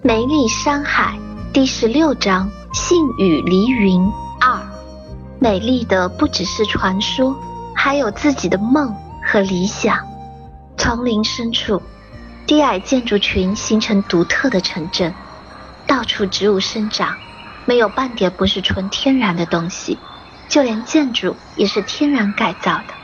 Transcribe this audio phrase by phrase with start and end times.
[0.00, 1.18] 梅丽山海
[1.52, 4.00] 第十六章：信与离云
[4.40, 4.62] 二。
[5.40, 7.36] 美丽的不只是传说，
[7.74, 8.94] 还有自己的梦
[9.26, 9.98] 和理想。
[10.76, 11.82] 丛林深处，
[12.46, 15.12] 低矮建筑群形成独特的城镇，
[15.84, 17.16] 到处植物生长，
[17.64, 19.98] 没有半点不是纯天然的东西，
[20.48, 22.94] 就连建筑也是天然改造的。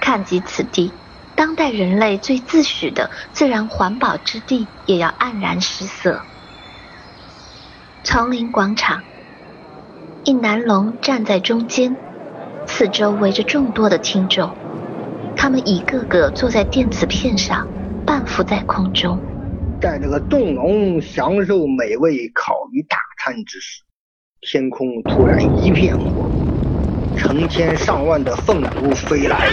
[0.00, 0.90] 看及此地。
[1.36, 6.20] 当代人类最自诩的自然环保之地，也要黯然失色。
[8.04, 9.02] 丛林广场，
[10.24, 11.96] 一男龙站在中间，
[12.66, 14.54] 四周围着众多的听众，
[15.36, 17.66] 他们一个个坐在电子片上，
[18.06, 19.18] 半浮在空中。
[19.80, 23.82] 在这个众龙享受美味烤鱼大餐之时，
[24.40, 26.30] 天空突然一片火，
[27.16, 29.50] 成千上万的凤雏飞来。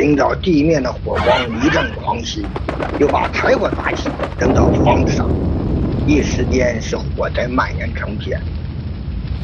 [0.00, 2.46] 顶着地面的火光一阵狂袭，
[2.98, 5.28] 又把柴火打起，扔到房子上，
[6.06, 8.40] 一时间是火灾蔓延成片。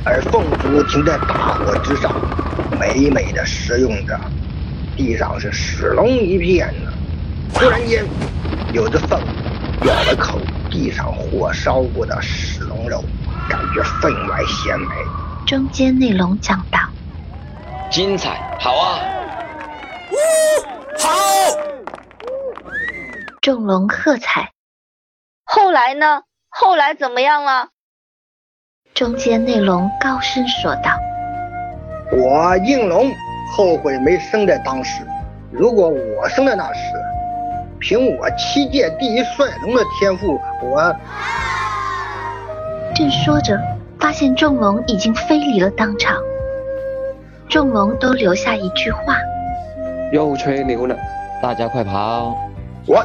[0.03, 2.11] 而凤雏停在大火之上，
[2.81, 4.19] 美美的食用着，
[4.97, 6.91] 地上是屎龙一片呢。
[7.53, 8.03] 突然间，
[8.73, 9.21] 有只凤
[9.83, 10.39] 咬了口
[10.71, 13.05] 地上火烧过的屎龙肉，
[13.47, 14.87] 感觉分外鲜美。
[15.47, 16.79] 中间那龙讲道
[17.93, 19.01] ：“精彩，好啊！”
[20.99, 21.11] 好！
[23.41, 24.51] 众龙喝彩。
[25.45, 26.23] 后来呢？
[26.49, 27.69] 后来怎么样了？
[28.95, 30.91] 中间那龙高声说道
[32.11, 33.13] ：“我应龙
[33.55, 35.07] 后悔没生在当时。
[35.53, 36.81] 如果我生在那时，
[37.79, 40.97] 凭我七界第一帅龙的天赋，我……”
[42.97, 43.61] 正说着，
[44.01, 46.17] 发现众龙已经飞离了当场。
[47.51, 49.19] 众龙都留下一句话。
[50.13, 50.97] 又吹牛了，
[51.43, 52.37] 大家快跑！
[52.87, 53.05] 我，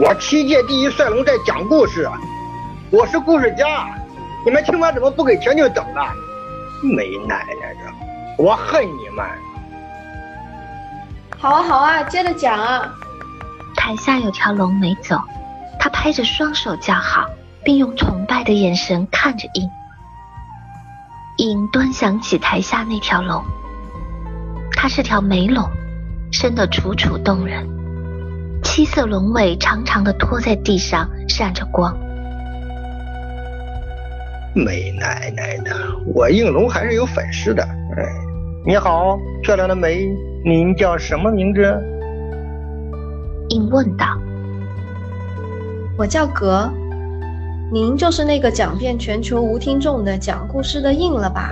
[0.00, 2.10] 我七界第一帅龙在讲故事，
[2.90, 3.86] 我是故事家，
[4.44, 6.12] 你们听完怎么不给钱就走了？
[6.82, 9.24] 没奶奶的，我恨你们！
[11.38, 12.92] 好啊好啊，接着讲啊！
[13.76, 15.20] 台下有条龙没走，
[15.78, 17.24] 他拍着双手叫好，
[17.62, 19.70] 并用崇拜的眼神看着影。
[21.38, 23.44] 影端详起台下那条龙，
[24.72, 25.70] 它是条梅龙。
[26.38, 27.66] 生得楚楚动人，
[28.62, 31.96] 七色龙尾长长的拖在地上，闪着光。
[34.54, 35.74] 美奶奶的，
[36.14, 37.62] 我应龙还是有粉丝的。
[37.62, 38.04] 哎，
[38.66, 40.06] 你好，漂亮的梅，
[40.44, 41.62] 您叫什么名字？
[43.48, 44.06] 应问道。
[45.96, 46.70] 我叫格，
[47.72, 51.50] 您就是那个讲遍全球无听众的讲故事的应了吧？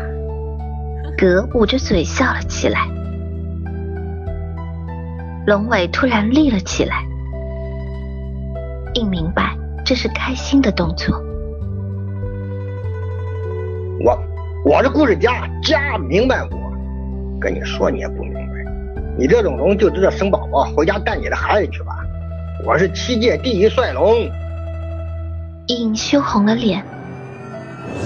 [1.16, 2.86] 格捂着嘴笑了起来。
[5.46, 7.04] 龙尾突然立了起来，
[8.94, 11.14] 应明白这是开心的动作。
[14.00, 14.18] 我
[14.64, 16.58] 我是故事家，家明白我。
[17.38, 18.40] 跟你说你也不明白，
[19.18, 21.94] 你这种龙就知道生宝宝，回家带你的孩子去吧。
[22.64, 24.26] 我是七界第一帅龙。
[25.66, 26.82] 应羞红了脸，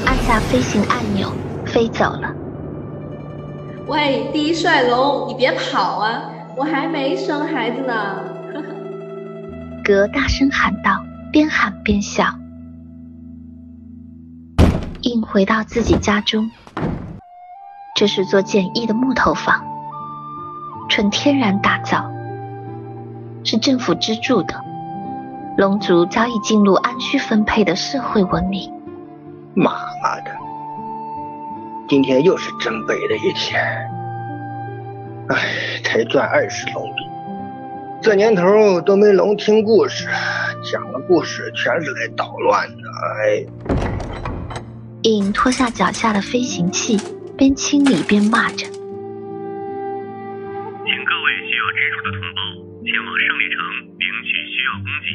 [0.05, 1.29] 按下飞行按钮，
[1.65, 2.35] 飞走了。
[3.87, 6.21] 喂，第一帅龙，你别跑啊！
[6.59, 7.95] 我还没生孩子呢，
[8.53, 8.67] 呵呵。
[9.85, 12.25] 格大声喊道，边喊边笑。
[15.03, 16.51] 应回到自己家中，
[17.95, 19.65] 这是座简易的木头房，
[20.89, 22.11] 纯天然打造，
[23.45, 24.61] 是政府资助的。
[25.57, 28.69] 龙族早已进入按需分配的社会文明。
[29.55, 29.71] 妈
[30.03, 30.33] 妈的，
[31.89, 33.89] 今天又是真悲的一天。
[35.29, 37.03] 唉，才赚二十龙币，
[38.01, 40.09] 这年头都没龙听故事，
[40.73, 42.75] 讲的故事全是来捣乱的。
[43.21, 43.45] 哎，
[45.03, 46.99] 影脱下脚下的飞行器，
[47.37, 48.79] 边清理边骂着：“请各
[51.21, 52.41] 位需要支出的同胞
[52.87, 53.61] 前往胜利城
[53.99, 55.07] 领取需要供给。”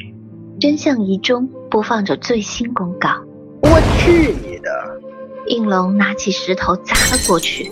[0.62, 3.09] 真相仪中播放着最新公告。
[3.63, 4.70] 我去你的！
[5.47, 7.67] 应龙拿起石头砸了过去。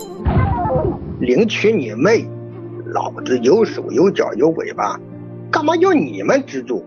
[1.22, 2.26] 领取你妹！
[2.86, 4.98] 老子有手有脚有尾巴，
[5.52, 6.84] 干嘛要你们资助？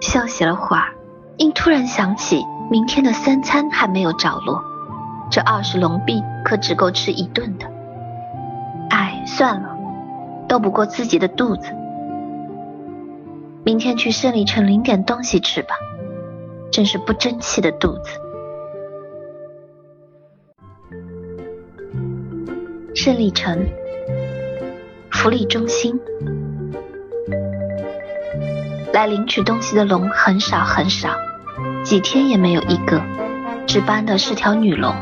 [0.00, 0.94] 休息了会儿，
[1.36, 4.64] 应突然想起明天的三餐还没有着落，
[5.30, 7.66] 这二十龙币可只够吃一顿的。
[8.88, 9.76] 哎，算了，
[10.48, 11.68] 斗不过自己的肚子，
[13.64, 15.74] 明天去胜利城领点东西吃吧。
[16.72, 18.18] 真是不争气的肚子。
[23.04, 23.66] 胜利城
[25.10, 26.00] 福利中心，
[28.94, 31.10] 来领取东西的龙很少很少，
[31.84, 33.02] 几天也没有一个。
[33.66, 34.94] 值班的是条女龙，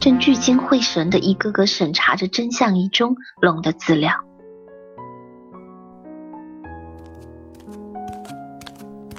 [0.00, 4.12] 正聚精会神的一个个审查着真相一中龙的资料。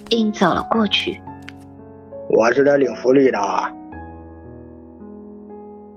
[0.09, 1.21] 印走了过去，
[2.29, 3.39] 我是来领福利的。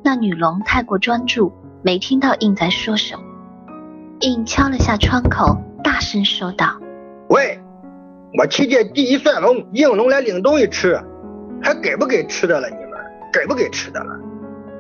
[0.05, 1.53] 那女龙太过专注，
[1.87, 3.23] 没听到印在说什么。
[4.19, 6.67] 印敲了下窗口，大声说道
[7.31, 7.61] ：“喂，
[8.37, 11.01] 我七届第一帅龙应龙来领东西吃。”
[11.63, 12.69] 还给不给吃的了？
[12.69, 12.99] 你们
[13.33, 14.19] 给不给吃的了？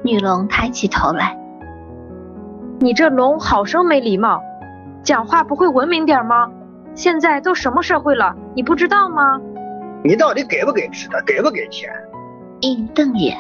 [0.03, 1.39] 女龙抬起头来，
[2.81, 4.43] 你这龙好生没礼貌，
[5.05, 6.51] 讲话不会文明点吗？
[6.97, 9.41] 现在都什么社会了，你不知道吗？
[10.03, 11.23] 你到底给不给吃的？
[11.25, 11.89] 给不给钱？
[12.63, 13.39] 应瞪眼，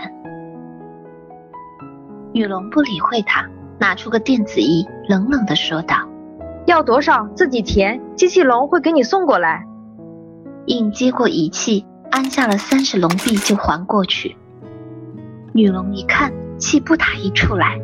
[2.37, 3.47] 女龙不理会他，
[3.79, 6.07] 拿出个电子仪，冷冷的说道
[6.69, 9.65] ：“要多少自己填，机器龙会给你送过来。”
[10.67, 11.87] 应接过仪器。
[12.11, 14.37] 按下了三十龙币就还过去。
[15.53, 17.81] 女龙一看，气不打一处来：“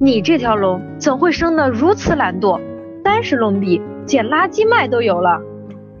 [0.00, 2.58] 你这条龙怎会生得如此懒惰？
[3.04, 5.38] 三十龙币捡垃圾卖都有了，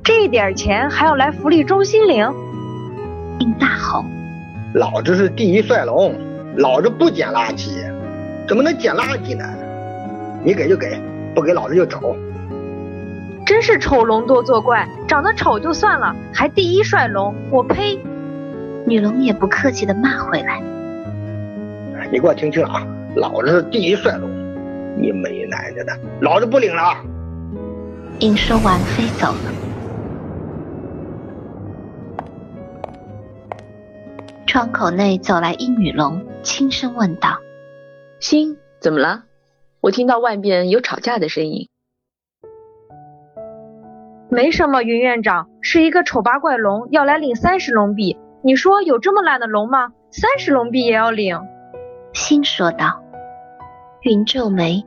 [0.02, 2.26] 这点钱还要来福利中心领？”
[3.38, 4.02] 应大吼
[4.74, 6.14] ：“老子是第一帅龙，
[6.56, 7.70] 老子不捡垃圾，
[8.48, 9.44] 怎么能捡垃圾呢？
[10.42, 11.00] 你给就给，
[11.34, 12.16] 不给老子就走。”
[13.46, 17.96] 真是丑龙多作怪，长得丑就算了，还第一帅龙，我呸！
[18.86, 20.60] 女龙也不客气的骂回来
[22.10, 24.28] ：“你给我听清了啊，老子是第一帅龙，
[25.00, 26.96] 你没奶奶的，老子不领了！”
[28.18, 29.52] 应说完飞走了。
[34.46, 37.40] 窗口内走来一女龙，轻声问道
[38.22, 39.24] ：“星，怎么了？
[39.80, 41.68] 我听到外面有吵架的声音。”
[44.30, 48.16] 没什么，云院长是一个丑八怪龙，要来领三十龙币。
[48.44, 49.92] 你说有这么懒的龙吗？
[50.12, 51.36] 三十龙币也要领？
[52.12, 53.02] 心说道。
[54.02, 54.84] 云皱眉，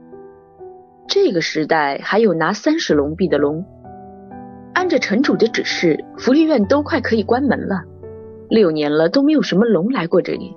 [1.10, 3.66] 这个时代还有拿三十龙币的龙？
[4.74, 7.82] 按着城主的指示，福利院都快可以关门了。
[8.50, 10.56] 六年了都没有什么龙来过这里。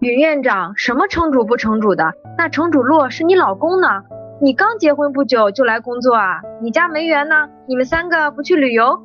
[0.00, 2.12] 云院长，什么城主不城主的？
[2.36, 3.88] 那城主洛是你老公呢？
[4.42, 6.42] 你刚结婚不久就来工作啊？
[6.60, 7.48] 你家没园呢？
[7.66, 9.00] 你们三个不去旅游？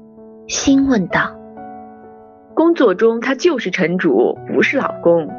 [0.47, 1.33] 心问道。
[2.53, 5.29] 工作中他就是城主，不是老公。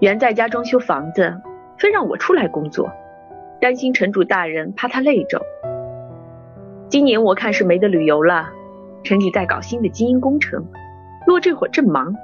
[0.00, 1.40] 原在家装修房子，
[1.78, 2.90] 非让我出来工作，
[3.60, 5.40] 担心城主大人怕他累着。
[6.88, 8.48] 今年我看是没得旅游了，
[9.04, 10.66] 城里在搞新的基因工程，
[11.28, 12.16] 洛这会儿正忙。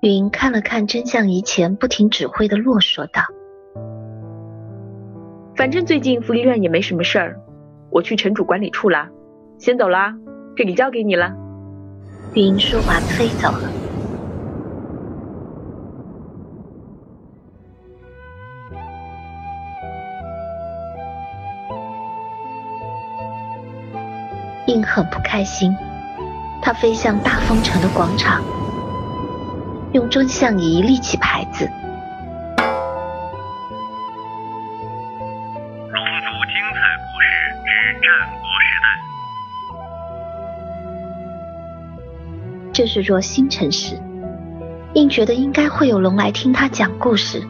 [0.00, 3.22] 云看了看真相仪前不停指挥的洛，说道。
[5.54, 7.38] 反正最近福利院也没什么事儿，
[7.90, 9.08] 我去城主管理处了，
[9.58, 10.14] 先走啦，
[10.56, 11.34] 这里交给你了。
[12.32, 13.70] 云说完飞走了。
[24.66, 25.76] 印很不开心，
[26.62, 28.40] 他飞向大风城的广场，
[29.92, 31.68] 用真相仪立起牌子。
[35.92, 37.28] 龙族精彩故事
[37.66, 37.70] 之
[38.00, 38.06] 战
[38.38, 38.86] 国时代
[42.72, 44.00] 这是座新城市，
[44.94, 47.42] 应觉得应该会有龙来听他讲故事。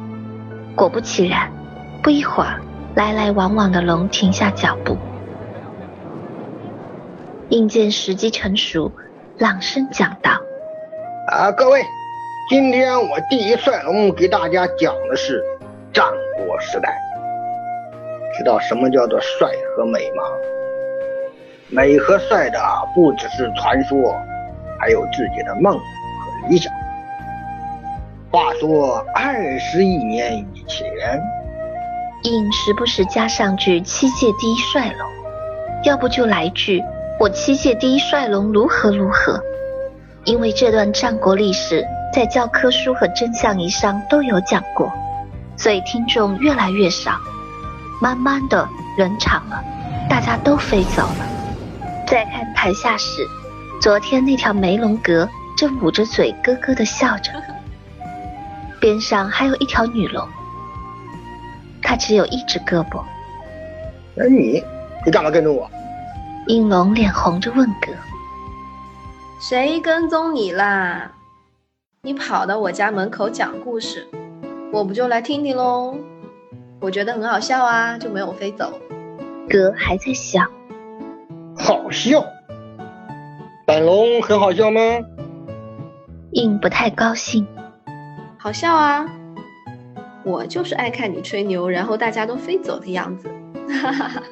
[0.74, 1.52] 果不其然，
[2.02, 2.58] 不一会儿，
[2.94, 4.96] 来来往往的龙停下脚步。
[7.50, 8.90] 应见时机成熟，
[9.36, 10.30] 朗声讲道
[11.28, 11.84] ：“啊，各位，
[12.50, 15.40] 今天我第一帅龙给大家讲的是
[15.92, 16.04] 战
[16.36, 16.98] 国时代。
[18.36, 20.24] 知道什么叫做帅和美吗？
[21.68, 22.58] 美和帅的
[22.92, 23.96] 不只是传说。”
[24.80, 26.72] 还有自己的梦和理想。
[28.32, 31.22] 话说二十亿年以前，
[32.24, 35.08] 应时不时加上句“七界第一帅龙”，
[35.86, 36.82] 要不就来句
[37.20, 39.40] “我七界第一帅龙如何如何”。
[40.26, 44.92] 因为这段战国历史在教科书和真相仪上都有讲过，
[45.56, 47.12] 所以听众越来越少。
[48.00, 49.62] 慢慢的冷场了，
[50.08, 51.26] 大家都飞走了。
[52.06, 53.26] 再看台下时。
[53.80, 55.26] 昨天那条梅龙格
[55.56, 57.32] 正捂着嘴咯咯的笑着，
[58.78, 60.28] 边上还有一条女龙，
[61.82, 63.02] 它只有一只胳膊。
[64.18, 64.62] 哎你，
[65.06, 65.70] 你干嘛跟着我？
[66.46, 67.92] 应龙脸红着问哥
[69.40, 71.10] ：“谁跟踪你啦？
[72.02, 74.06] 你跑到我家门口讲故事，
[74.72, 75.94] 我不就来听听喽？
[76.80, 78.72] 我觉得很好笑啊，就没有飞走。”
[79.50, 80.50] 哥还在想，
[81.58, 82.24] 好笑。
[83.66, 84.80] 本龙很好笑吗？
[86.30, 87.46] 应不太高兴。
[88.38, 89.06] 好笑啊！
[90.24, 93.28] 我就是爱看你吹牛，然后大家都飞走的样子。
[93.68, 94.22] 哈哈哈。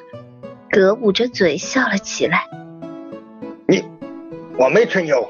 [0.71, 2.47] 葛捂着嘴笑了起来。
[3.67, 3.83] 你，
[4.57, 5.29] 我没吹牛，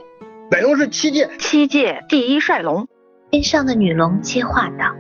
[0.52, 2.88] 本龙是七界七界第一帅龙。
[3.30, 4.96] 边上的女龙接话道。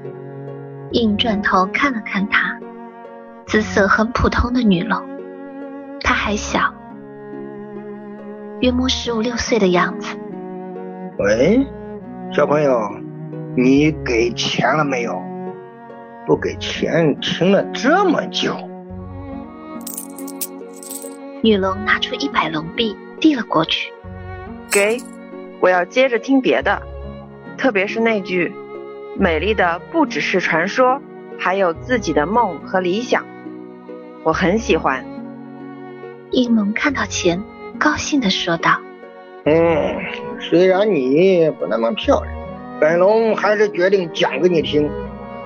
[0.91, 2.59] 硬转头看了看他，
[3.47, 5.01] 姿色很普通的女龙，
[6.01, 6.71] 她还小，
[8.61, 10.15] 约莫十五六岁的样子。
[11.17, 11.65] 喂，
[12.31, 12.79] 小朋友，
[13.57, 15.19] 你给钱了没有？
[16.27, 18.55] 不给钱，听了这么久。
[21.41, 23.91] 女龙拿出一百龙币递了过去，
[24.71, 24.97] 给，
[25.59, 26.81] 我要接着听别的，
[27.57, 28.53] 特别是那句。
[29.17, 31.01] 美丽的不只是传说，
[31.37, 33.25] 还有自己的梦和理想。
[34.23, 35.03] 我很喜欢。
[36.31, 37.43] 应龙看到钱，
[37.77, 38.79] 高兴地说道
[39.43, 39.95] ：“嗯，
[40.39, 42.33] 虽然你不那么漂亮，
[42.79, 44.89] 本龙还是决定讲给你听。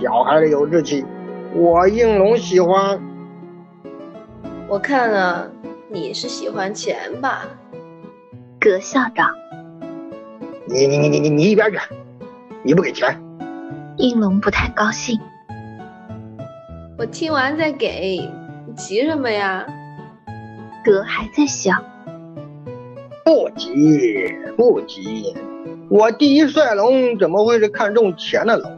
[0.01, 1.05] 小孩子有志气，
[1.53, 3.01] 我应龙喜欢。
[4.67, 5.50] 我看了，
[5.89, 7.46] 你是喜欢钱吧？”
[8.60, 9.25] 葛笑道
[10.65, 11.77] ：“你你你你你你一边去！
[12.63, 13.20] 你不给钱。”
[13.98, 15.20] 应龙不太高兴。
[16.98, 18.29] 我听完再给，
[18.65, 19.65] 你急什么呀？
[20.86, 21.84] 德还在想。
[23.25, 25.36] 不急不急，
[25.89, 28.72] 我第一帅龙怎么会是看中钱的龙？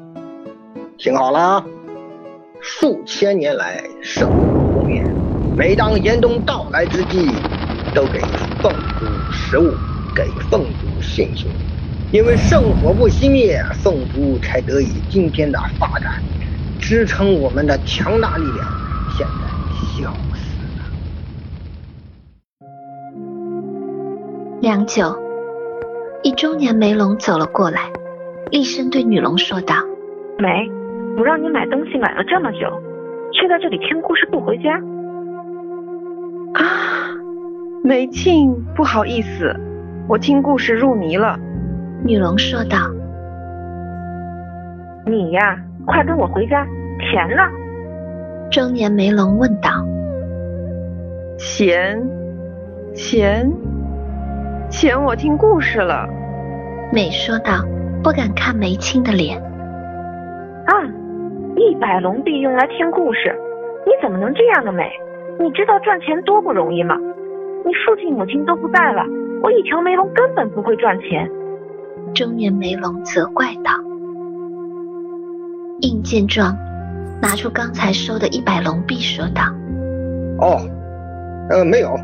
[0.98, 1.65] 听好了啊，
[2.62, 5.06] 数千年来生活不变，
[5.56, 7.30] 每当严冬到来之际，
[7.94, 8.20] 都给
[8.62, 9.72] 凤主食物，
[10.15, 11.48] 给凤主信心。
[12.15, 16.13] 因为圣火不熄灭，凤族才得以今天的发展，
[16.79, 18.65] 支撑我们的强大力量。
[19.17, 19.34] 现在
[19.84, 20.86] 消失了。
[24.62, 25.19] 良久，
[26.24, 27.91] 一中年梅龙走了过来，
[28.50, 29.75] 厉声对女龙说道
[30.39, 30.69] ：“梅，
[31.17, 32.60] 我让你买东西买了这么久，
[33.34, 34.79] 却在这里听故事不回家。”
[36.55, 37.12] 啊，
[37.84, 39.53] 梅庆，不好意思，
[40.07, 41.38] 我听故事入迷了。
[42.05, 42.77] 女龙说道
[45.09, 45.57] ：“你呀，
[45.88, 46.63] 快跟我回家，
[47.00, 47.41] 钱呢？”
[48.51, 49.71] 中年梅龙问道
[51.35, 52.00] ：“钱，
[52.93, 53.51] 钱，
[54.69, 56.07] 钱，我听故事了。”
[56.93, 57.65] 美说道，
[58.03, 59.41] 不敢看梅青的脸。
[59.41, 60.74] 啊，
[61.55, 63.35] 一百龙币用来听故事，
[63.83, 64.91] 你怎么能这样的美？
[65.39, 66.95] 你知道赚钱多不容易吗？
[67.65, 69.03] 你父亲母亲都不在了，
[69.41, 71.27] 我一条梅龙根本不会赚钱。
[72.14, 73.72] 中年梅龙责怪道
[75.82, 76.58] ：“应见状，
[77.22, 79.44] 拿出刚才收的一百龙币，说道
[80.40, 80.62] ：‘哦，
[81.50, 81.98] 呃，没有，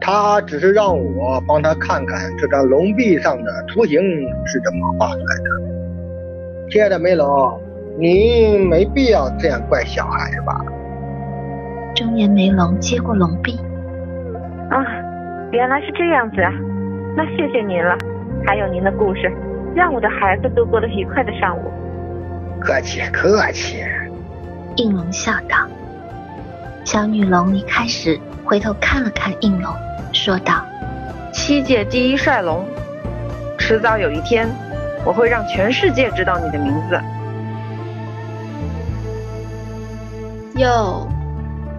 [0.00, 4.00] 他只是让我帮他看看这张龙币上的图形
[4.46, 5.50] 是怎么画出来的。’
[6.70, 7.60] 亲爱的梅龙，
[7.98, 10.64] 您没必要这样怪小孩吧？”
[11.94, 13.58] 中年梅龙接过龙币
[14.70, 14.84] ：“啊，
[15.52, 16.52] 原来是这样子啊，
[17.16, 17.96] 那谢谢您了。”
[18.44, 19.32] 还有您的故事，
[19.74, 21.70] 让我的孩子度过了愉快的上午。
[22.60, 23.84] 客气客气，
[24.76, 25.66] 应龙笑道。
[26.84, 29.74] 小女龙离开时回头看了看应龙，
[30.12, 30.64] 说道
[31.32, 32.64] ：“七界第一帅龙，
[33.58, 34.48] 迟早有一天，
[35.04, 37.00] 我会让全世界知道你的名字。”
[40.60, 41.06] 哟，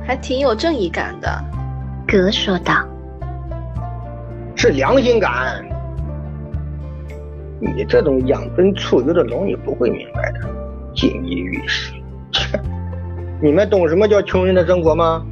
[0.06, 1.44] 还挺有正义感的。
[2.06, 2.86] 格说道
[4.56, 5.66] ：“是良心感。”
[7.60, 10.40] 你这种养尊处优的龙，你不会明白的。
[10.96, 11.94] 锦衣玉食，
[12.32, 12.60] 切！
[13.42, 15.26] 你们懂什么叫穷人的生活吗？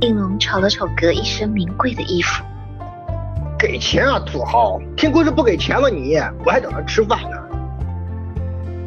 [0.00, 2.44] 应龙瞅了瞅哥一身名贵的衣服，
[3.58, 4.80] 给钱啊，土豪！
[4.96, 5.88] 听故事不给钱吗？
[5.88, 7.36] 你，我还等着吃饭呢。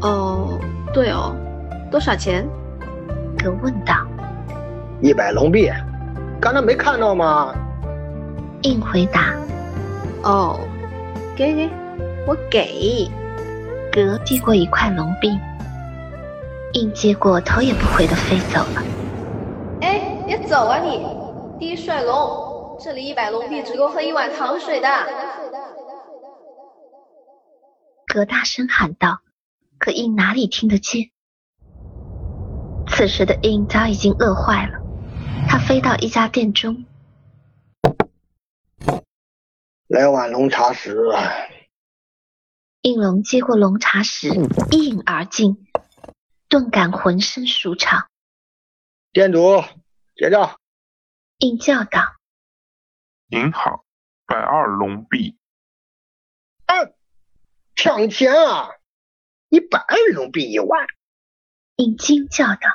[0.01, 0.59] 哦，
[0.93, 1.33] 对哦，
[1.89, 2.45] 多少钱？
[3.37, 3.95] 哥问道。
[5.01, 5.71] 一百龙币，
[6.39, 7.53] 刚才没看到吗？
[8.63, 9.33] 应回答。
[10.23, 10.59] 哦，
[11.35, 11.69] 给给。
[12.27, 13.07] 我给，
[13.91, 15.29] 格递过一块龙币，
[16.73, 18.83] 应接过，头也不回的飞走了。
[19.81, 21.05] 哎，别走啊你！
[21.59, 24.87] 第一帅龙，这里一百龙币只够喝一碗糖水的。
[28.07, 29.19] 格大声喊道，
[29.77, 31.11] 可印哪里听得见？
[32.87, 34.79] 此时的印早已经饿坏了，
[35.47, 36.85] 他飞到一家店中，
[39.89, 40.97] 来碗龙茶食。
[42.85, 44.27] 应龙接过龙茶时，
[44.69, 45.57] 一饮而尽，
[46.47, 48.11] 顿感浑身舒畅。
[49.11, 49.63] 店主，
[50.15, 50.59] 结账。
[51.39, 52.13] 应叫道
[53.25, 53.83] ：“您好，
[54.27, 55.35] 百二龙币。”
[56.67, 56.93] 嗯，
[57.75, 58.69] 抢钱啊！
[59.49, 60.85] 一百二龙币一万。
[61.77, 62.69] 应惊叫道：“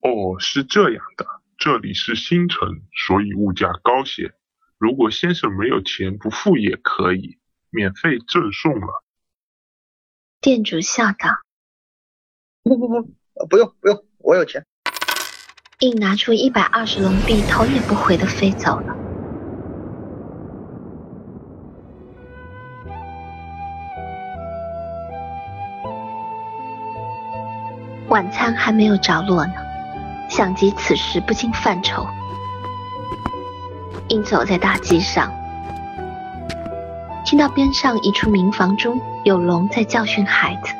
[0.00, 1.26] 哦，是这样的，
[1.58, 2.66] 这里是新城，
[3.06, 4.34] 所以物价高些。
[4.78, 7.38] 如果先生没有钱不付也可以，
[7.70, 9.02] 免费赠送了。”
[10.40, 11.40] 店主笑道
[12.62, 13.08] ：“不不不，
[13.48, 14.64] 不用不用，我有钱。”
[15.80, 18.96] 应拿出一百二十龙币，头也不回的飞走了。
[28.08, 29.54] 晚餐还没有着落呢，
[30.28, 32.06] 想及此时，不禁犯愁。
[34.08, 35.32] 硬走在大街上，
[37.30, 40.74] 听到边上一处民房中有龙在教训孩子。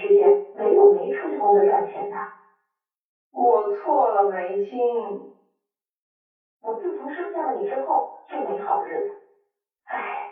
[0.00, 2.16] 世界没有没出去工作赚钱的。
[3.34, 5.28] 我错了，梅青。
[6.62, 9.08] 我自从生下了你之后就没好日子。
[9.86, 10.30] 唉，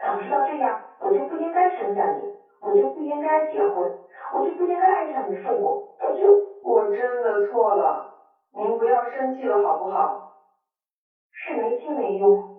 [0.00, 2.30] 早知道这样，我就不应该生下你，
[2.62, 3.90] 我就不应该结婚，
[4.34, 6.46] 我就不应该爱上你父母，我就……
[6.62, 8.10] 我真的错了。
[8.52, 10.26] 您不要生气了，好不好？
[11.32, 12.50] 是梅青没用，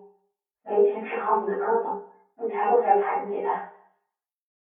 [0.66, 1.98] 没钱治好你的胳膊，
[2.38, 3.50] 你才会再残疾的。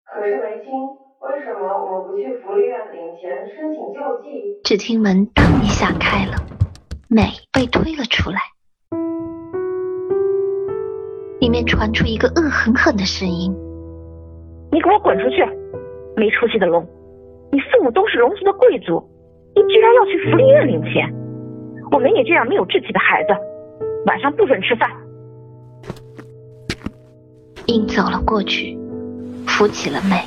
[0.06, 0.94] 可是梅青，
[1.24, 4.60] 为什么我不去福利院领钱申请救济？
[4.62, 6.36] 只听门当一下开了，
[7.08, 8.36] 美被推了出来，
[11.40, 13.50] 里面传出一个恶狠狠的声音
[14.70, 15.42] ：“你给我滚出去！
[16.14, 16.86] 没出息的龙！
[17.50, 19.02] 你父母都是龙族的贵族。”
[19.56, 21.10] 你居然要去福利院领钱！
[21.90, 23.28] 我没你这样没有志气的孩子，
[24.04, 24.90] 晚上不准吃饭。
[27.64, 28.76] 应走了过去，
[29.46, 30.22] 扶起了美。